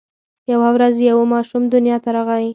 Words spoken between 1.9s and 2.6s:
ته راغی.